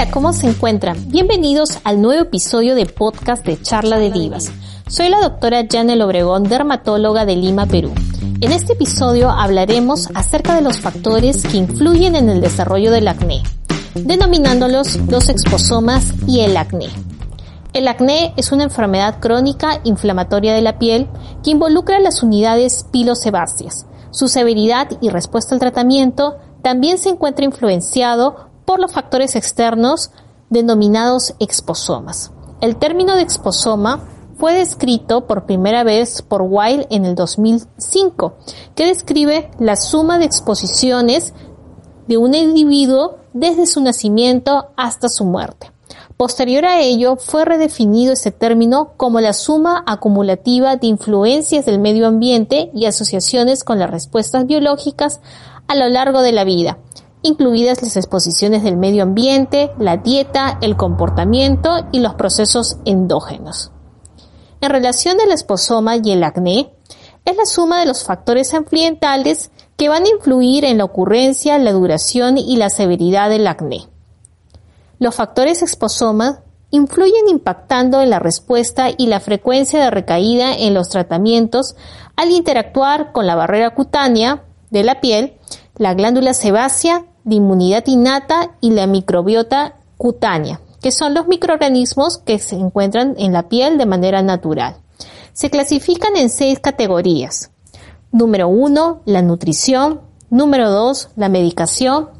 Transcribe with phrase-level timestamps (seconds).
[0.00, 0.96] Hola, ¿cómo se encuentran?
[1.10, 4.52] Bienvenidos al nuevo episodio de podcast de Charla de Divas.
[4.86, 7.90] Soy la doctora Janel Obregón, dermatóloga de Lima, Perú.
[8.40, 13.42] En este episodio hablaremos acerca de los factores que influyen en el desarrollo del acné,
[13.96, 16.90] denominándolos los exposomas y el acné.
[17.72, 21.08] El acné es una enfermedad crónica inflamatoria de la piel
[21.42, 23.86] que involucra las unidades pilosebáceas.
[24.12, 30.10] Su severidad y respuesta al tratamiento también se encuentra influenciado por los factores externos
[30.50, 32.32] denominados exposomas.
[32.60, 38.34] El término de exposoma fue descrito por primera vez por Weil en el 2005,
[38.74, 41.32] que describe la suma de exposiciones
[42.08, 45.72] de un individuo desde su nacimiento hasta su muerte.
[46.18, 52.06] Posterior a ello, fue redefinido este término como la suma acumulativa de influencias del medio
[52.06, 55.22] ambiente y asociaciones con las respuestas biológicas
[55.68, 56.78] a lo largo de la vida,
[57.22, 63.72] incluidas las exposiciones del medio ambiente, la dieta, el comportamiento y los procesos endógenos.
[64.60, 66.72] En relación al esposoma y el acné,
[67.24, 71.72] es la suma de los factores ambientales que van a influir en la ocurrencia, la
[71.72, 73.88] duración y la severidad del acné.
[74.98, 80.88] Los factores exposoma influyen impactando en la respuesta y la frecuencia de recaída en los
[80.88, 81.76] tratamientos
[82.16, 85.38] al interactuar con la barrera cutánea de la piel,
[85.78, 92.38] la glándula sebácea de inmunidad innata y la microbiota cutánea, que son los microorganismos que
[92.38, 94.76] se encuentran en la piel de manera natural.
[95.32, 97.50] Se clasifican en seis categorías.
[98.10, 100.00] Número uno, la nutrición.
[100.30, 102.10] Número dos, la medicación.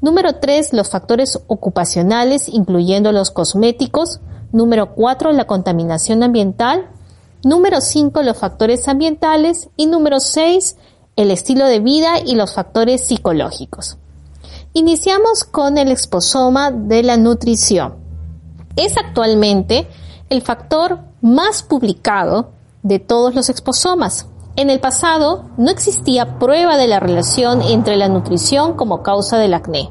[0.00, 4.20] Número tres, los factores ocupacionales, incluyendo los cosméticos.
[4.52, 6.88] Número cuatro, la contaminación ambiental.
[7.44, 9.68] Número cinco, los factores ambientales.
[9.76, 10.76] Y número seis,
[11.16, 13.98] el estilo de vida y los factores psicológicos.
[14.72, 17.94] Iniciamos con el exposoma de la nutrición.
[18.76, 19.86] Es actualmente
[20.30, 24.26] el factor más publicado de todos los exposomas.
[24.56, 29.54] En el pasado no existía prueba de la relación entre la nutrición como causa del
[29.54, 29.90] acné,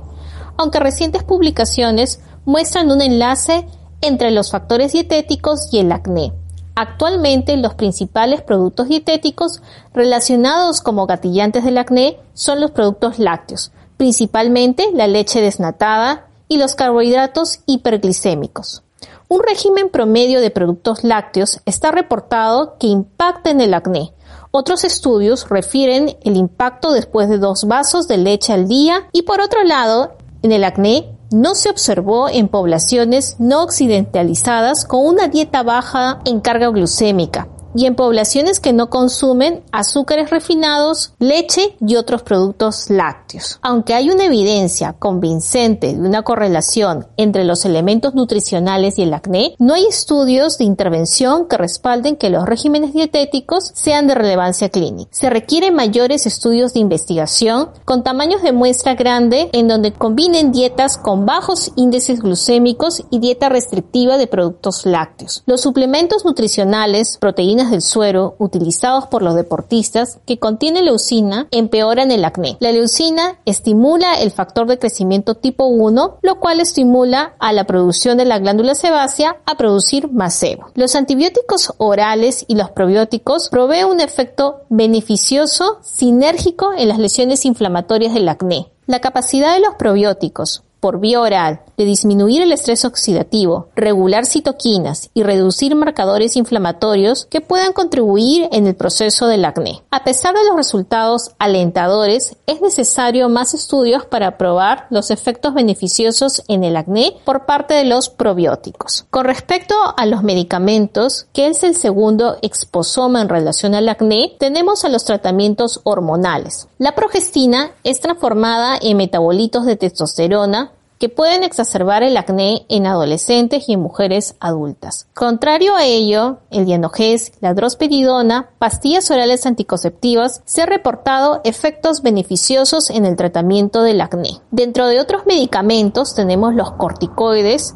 [0.58, 3.66] aunque recientes publicaciones muestran un enlace
[4.02, 6.34] entre los factores dietéticos y el acné.
[6.76, 9.62] Actualmente los principales productos dietéticos
[9.94, 16.74] relacionados como gatillantes del acné son los productos lácteos, principalmente la leche desnatada y los
[16.74, 18.82] carbohidratos hiperglicémicos.
[19.28, 24.14] Un régimen promedio de productos lácteos está reportado que impacta en el acné.
[24.52, 29.42] Otros estudios refieren el impacto después de dos vasos de leche al día y por
[29.42, 35.64] otro lado, en el acné no se observó en poblaciones no occidentalizadas con una dieta
[35.64, 42.24] baja en carga glucémica, y en poblaciones que no consumen azúcares refinados, leche y otros
[42.24, 43.60] productos lácteos.
[43.62, 49.56] Aunque hay una evidencia convincente de una correlación entre los elementos nutricionales y el acné,
[49.60, 55.10] no hay estudios de intervención que respalden que los regímenes dietéticos sean de relevancia clínica.
[55.12, 60.98] Se requieren mayores estudios de investigación con tamaños de muestra grande en donde combinen dietas
[60.98, 65.44] con bajos índices glucémicos y dieta restrictiva de productos lácteos.
[65.46, 72.26] Los suplementos nutricionales, proteínas del suero utilizados por los deportistas que contiene leucina empeoran el
[72.26, 72.58] acné.
[72.60, 78.18] La leucina estimula el factor de crecimiento tipo 1, lo cual estimula a la producción
[78.18, 80.68] de la glándula sebácea a producir más sebo.
[80.76, 88.14] Los antibióticos orales y los probióticos proveen un efecto beneficioso sinérgico en las lesiones inflamatorias
[88.14, 88.68] del acné.
[88.86, 95.10] La capacidad de los probióticos por vía oral de disminuir el estrés oxidativo, regular citoquinas
[95.14, 99.82] y reducir marcadores inflamatorios que puedan contribuir en el proceso del acné.
[99.92, 106.44] A pesar de los resultados alentadores, es necesario más estudios para probar los efectos beneficiosos
[106.50, 109.06] en el acné por parte de los probióticos.
[109.10, 114.84] Con respecto a los medicamentos, que es el segundo exposoma en relación al acné, tenemos
[114.84, 116.68] a los tratamientos hormonales.
[116.78, 120.73] La progestina es transformada en metabolitos de testosterona
[121.04, 125.10] que pueden exacerbar el acné en adolescentes y en mujeres adultas.
[125.14, 132.90] Contrario a ello, el dienogés, la drosperidona, pastillas orales anticonceptivas, se ha reportado efectos beneficiosos
[132.90, 134.40] en el tratamiento del acné.
[134.52, 137.76] Dentro de otros medicamentos tenemos los corticoides,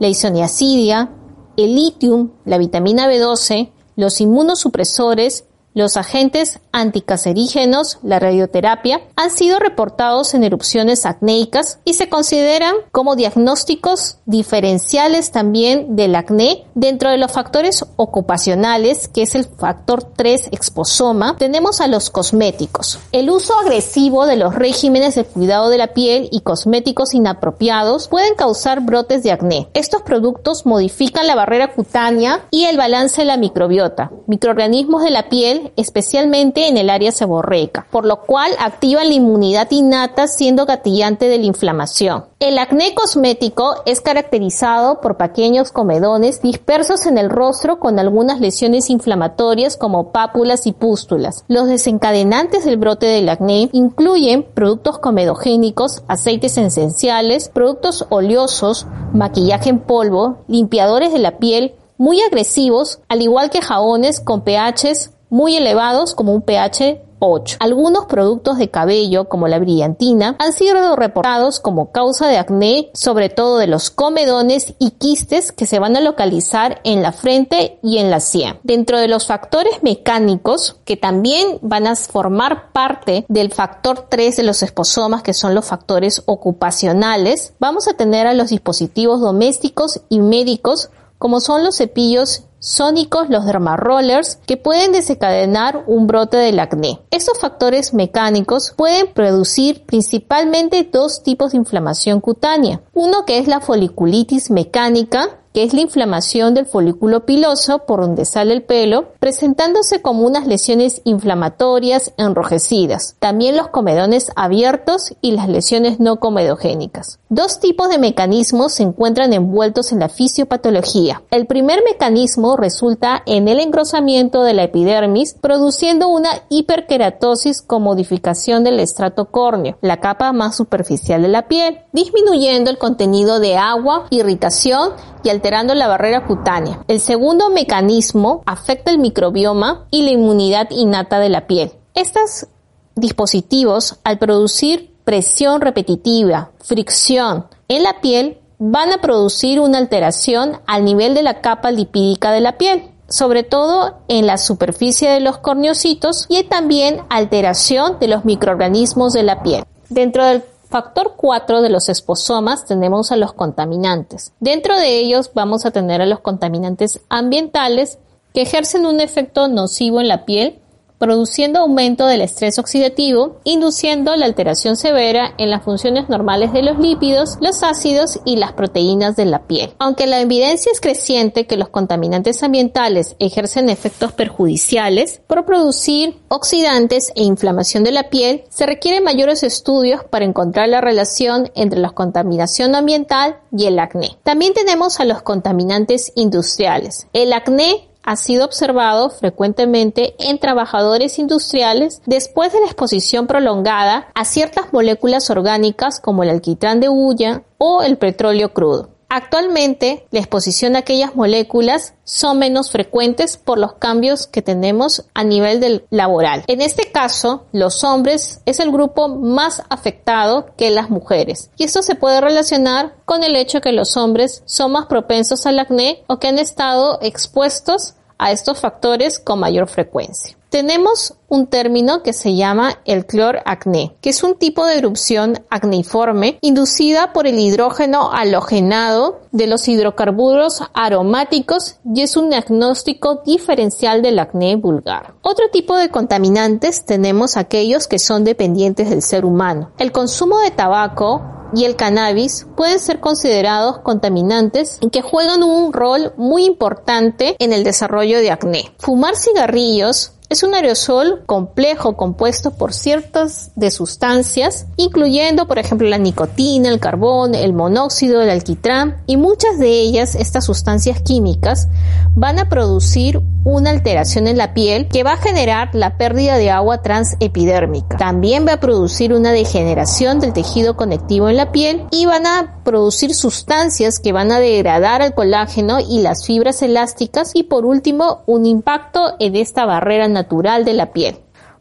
[0.00, 1.12] la isoniacidia,
[1.56, 5.44] el litium, la vitamina B12, los inmunosupresores
[5.74, 13.16] los agentes anticancerígenos, la radioterapia, han sido reportados en erupciones acnéicas y se consideran como
[13.16, 16.64] diagnósticos diferenciales también del acné.
[16.74, 23.00] Dentro de los factores ocupacionales, que es el factor 3 exposoma, tenemos a los cosméticos.
[23.10, 28.36] El uso agresivo de los regímenes de cuidado de la piel y cosméticos inapropiados pueden
[28.36, 29.68] causar brotes de acné.
[29.74, 34.12] Estos productos modifican la barrera cutánea y el balance de la microbiota.
[34.28, 39.70] Microorganismos de la piel especialmente en el área seborreica, por lo cual activa la inmunidad
[39.70, 42.26] innata siendo gatillante de la inflamación.
[42.40, 48.90] El acné cosmético es caracterizado por pequeños comedones dispersos en el rostro con algunas lesiones
[48.90, 51.44] inflamatorias como pápulas y pústulas.
[51.48, 59.80] Los desencadenantes del brote del acné incluyen productos comedogénicos, aceites esenciales, productos oleosos, maquillaje en
[59.80, 66.14] polvo, limpiadores de la piel, muy agresivos, al igual que jabones con pHs muy elevados
[66.14, 67.56] como un pH 8.
[67.58, 73.30] Algunos productos de cabello, como la brillantina, han sido reportados como causa de acné, sobre
[73.30, 77.98] todo de los comedones y quistes que se van a localizar en la frente y
[77.98, 78.60] en la sien.
[78.62, 84.42] Dentro de los factores mecánicos, que también van a formar parte del factor 3 de
[84.44, 90.20] los esposomas, que son los factores ocupacionales, vamos a tener a los dispositivos domésticos y
[90.20, 96.98] médicos, como son los cepillos sónicos los dermarollers que pueden desencadenar un brote del acné.
[97.10, 102.80] Estos factores mecánicos pueden producir principalmente dos tipos de inflamación cutánea.
[102.94, 108.24] Uno que es la foliculitis mecánica que es la inflamación del folículo piloso por donde
[108.24, 113.14] sale el pelo, presentándose como unas lesiones inflamatorias enrojecidas.
[113.20, 117.20] También los comedones abiertos y las lesiones no comedogénicas.
[117.28, 121.22] Dos tipos de mecanismos se encuentran envueltos en la fisiopatología.
[121.30, 128.64] El primer mecanismo resulta en el engrosamiento de la epidermis, produciendo una hiperkeratosis con modificación
[128.64, 134.08] del estrato córneo, la capa más superficial de la piel, disminuyendo el contenido de agua,
[134.10, 134.90] irritación
[135.22, 136.84] y alterando la barrera cutánea.
[136.86, 141.72] El segundo mecanismo afecta el microbioma y la inmunidad innata de la piel.
[141.94, 142.46] Estos
[142.94, 150.84] dispositivos, al producir presión repetitiva, fricción en la piel, van a producir una alteración al
[150.84, 155.38] nivel de la capa lipídica de la piel sobre todo en la superficie de los
[155.38, 159.62] corneocitos y también alteración de los microorganismos de la piel.
[159.90, 160.42] Dentro del
[160.74, 164.32] factor 4 de los esposomas tenemos a los contaminantes.
[164.40, 168.00] Dentro de ellos vamos a tener a los contaminantes ambientales
[168.32, 170.58] que ejercen un efecto nocivo en la piel
[170.98, 176.78] produciendo aumento del estrés oxidativo, induciendo la alteración severa en las funciones normales de los
[176.78, 179.74] lípidos, los ácidos y las proteínas de la piel.
[179.78, 187.12] Aunque la evidencia es creciente que los contaminantes ambientales ejercen efectos perjudiciales por producir oxidantes
[187.14, 191.90] e inflamación de la piel, se requieren mayores estudios para encontrar la relación entre la
[191.90, 194.16] contaminación ambiental y el acné.
[194.22, 197.06] También tenemos a los contaminantes industriales.
[197.12, 204.24] El acné ha sido observado frecuentemente en trabajadores industriales después de la exposición prolongada a
[204.24, 208.93] ciertas moléculas orgánicas como el alquitrán de hulla o el petróleo crudo.
[209.16, 215.22] Actualmente, la exposición a aquellas moléculas son menos frecuentes por los cambios que tenemos a
[215.22, 216.42] nivel del laboral.
[216.48, 221.52] En este caso, los hombres es el grupo más afectado que las mujeres.
[221.56, 225.60] Y esto se puede relacionar con el hecho que los hombres son más propensos al
[225.60, 230.36] acné o que han estado expuestos a estos factores con mayor frecuencia.
[230.54, 236.38] Tenemos un término que se llama el cloracné, que es un tipo de erupción acneiforme
[236.42, 244.20] inducida por el hidrógeno halogenado de los hidrocarburos aromáticos y es un diagnóstico diferencial del
[244.20, 245.14] acné vulgar.
[245.22, 249.72] Otro tipo de contaminantes tenemos aquellos que son dependientes del ser humano.
[249.78, 251.20] El consumo de tabaco
[251.54, 257.64] y el cannabis pueden ser considerados contaminantes que juegan un rol muy importante en el
[257.64, 258.74] desarrollo de acné.
[258.78, 265.98] Fumar cigarrillos Es un aerosol complejo compuesto por ciertas de sustancias, incluyendo por ejemplo la
[265.98, 271.68] nicotina, el carbón, el monóxido, el alquitrán y muchas de ellas, estas sustancias químicas,
[272.14, 276.50] van a producir una alteración en la piel que va a generar la pérdida de
[276.50, 277.98] agua transepidérmica.
[277.98, 282.60] También va a producir una degeneración del tejido conectivo en la piel y van a
[282.64, 288.22] producir sustancias que van a degradar el colágeno y las fibras elásticas y por último
[288.26, 291.18] un impacto en esta barrera natural de la piel.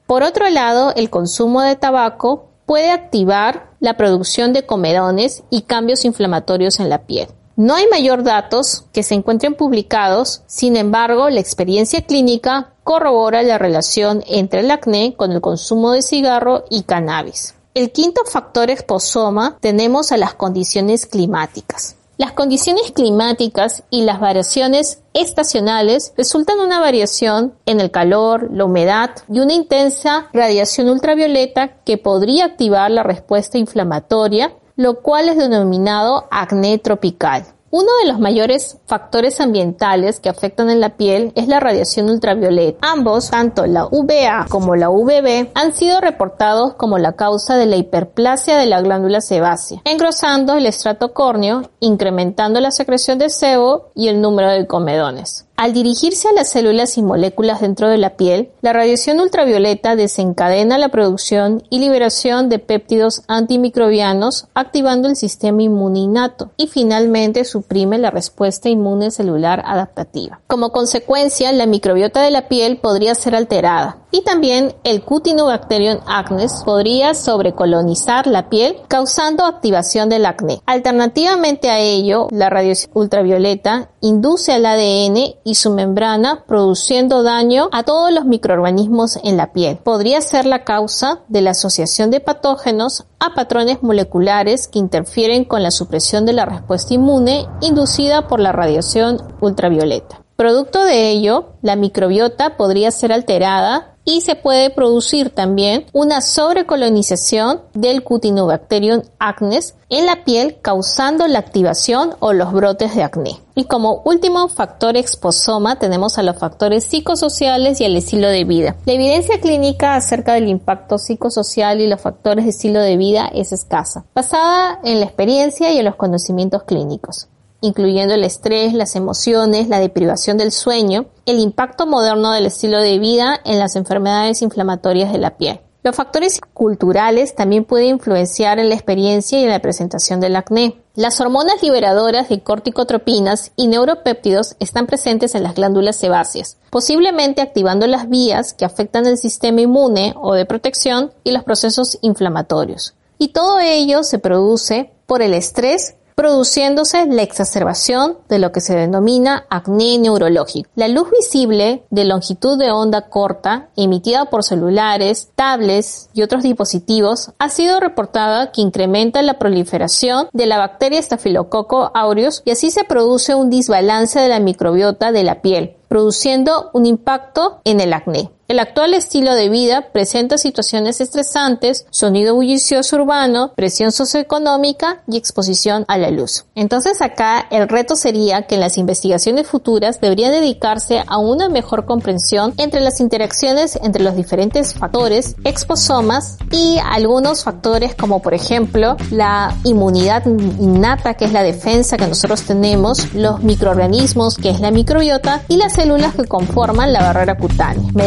[0.08, 6.06] Por otro lado, el consumo de tabaco puede activar la producción de comedones y cambios
[6.06, 7.28] inflamatorios en la piel.
[7.56, 13.60] No hay mayor datos que se encuentren publicados, sin embargo, la experiencia clínica corrobora la
[13.60, 17.54] relación entre el acné con el consumo de cigarro y cannabis.
[17.76, 21.96] El quinto factor exposoma tenemos a las condiciones climáticas.
[22.16, 29.10] Las condiciones climáticas y las variaciones estacionales resultan una variación en el calor, la humedad
[29.28, 36.28] y una intensa radiación ultravioleta que podría activar la respuesta inflamatoria, lo cual es denominado
[36.30, 37.48] acné tropical.
[37.76, 42.78] Uno de los mayores factores ambientales que afectan en la piel es la radiación ultravioleta.
[42.88, 47.76] Ambos, tanto la UVA como la UVB, han sido reportados como la causa de la
[47.76, 54.08] hiperplasia de la glándula sebácea, engrosando el estrato córneo, incrementando la secreción de sebo y
[54.08, 55.48] el número de comedones.
[55.56, 60.80] Al dirigirse a las células y moléculas dentro de la piel, la radiación ultravioleta desencadena
[60.80, 68.00] la producción y liberación de péptidos antimicrobianos, activando el sistema inmune innato y finalmente suprime
[68.00, 70.42] la respuesta inmune celular adaptativa.
[70.48, 76.62] Como consecuencia, la microbiota de la piel podría ser alterada y también el Cutinobacterium acnes
[76.64, 80.62] podría sobrecolonizar la piel causando activación del acné.
[80.68, 87.82] Alternativamente a ello, la radiación ultravioleta induce al ADN y su membrana produciendo daño a
[87.82, 89.78] todos los microorganismos en la piel.
[89.78, 95.64] Podría ser la causa de la asociación de patógenos a patrones moleculares que interfieren con
[95.64, 100.24] la supresión de la respuesta inmune inducida por la radiación ultravioleta.
[100.36, 107.62] Producto de ello, la microbiota podría ser alterada y se puede producir también una sobrecolonización
[107.74, 113.40] del Cutinobacterium acnes en la piel causando la activación o los brotes de acné.
[113.56, 118.76] Y como último factor exposoma tenemos a los factores psicosociales y el estilo de vida.
[118.86, 123.52] La evidencia clínica acerca del impacto psicosocial y los factores de estilo de vida es
[123.52, 127.28] escasa, basada en la experiencia y en los conocimientos clínicos
[127.64, 133.00] incluyendo el estrés, las emociones, la deprivación del sueño, el impacto moderno del estilo de
[133.00, 135.62] vida en las enfermedades inflamatorias de la piel.
[135.82, 140.78] Los factores culturales también pueden influenciar en la experiencia y en la presentación del acné.
[140.96, 147.88] Las hormonas liberadoras de corticotropinas y neuropéptidos están presentes en las glándulas sebáceas, posiblemente activando
[147.88, 152.94] las vías que afectan el sistema inmune o de protección y los procesos inflamatorios.
[153.18, 158.76] Y todo ello se produce por el estrés produciéndose la exacerbación de lo que se
[158.76, 160.70] denomina acné neurológico.
[160.76, 167.32] La luz visible de longitud de onda corta emitida por celulares, tablets y otros dispositivos
[167.40, 172.84] ha sido reportada que incrementa la proliferación de la bacteria Staphylococcus aureus y así se
[172.84, 178.30] produce un desbalance de la microbiota de la piel, produciendo un impacto en el acné.
[178.54, 185.86] El actual estilo de vida presenta situaciones estresantes, sonido bullicioso urbano, presión socioeconómica y exposición
[185.88, 186.46] a la luz.
[186.54, 191.86] Entonces acá el reto sería que en las investigaciones futuras deberían dedicarse a una mejor
[191.86, 198.98] comprensión entre las interacciones entre los diferentes factores, exposomas y algunos factores como por ejemplo
[199.10, 204.70] la inmunidad innata que es la defensa que nosotros tenemos, los microorganismos que es la
[204.70, 207.90] microbiota y las células que conforman la barrera cutánea.
[207.96, 208.04] Me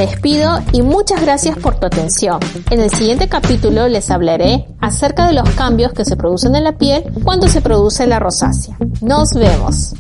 [0.73, 2.39] y muchas gracias por tu atención.
[2.71, 6.77] En el siguiente capítulo les hablaré acerca de los cambios que se producen en la
[6.77, 8.77] piel cuando se produce la rosácea.
[9.01, 9.95] Nos vemos.